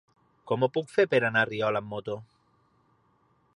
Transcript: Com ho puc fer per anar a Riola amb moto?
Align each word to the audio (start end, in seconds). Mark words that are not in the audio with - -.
Com 0.51 0.63
ho 0.63 0.69
puc 0.77 0.89
fer 0.93 1.05
per 1.11 1.19
anar 1.29 1.43
a 1.45 1.49
Riola 1.51 1.81
amb 1.85 1.93
moto? 1.97 2.19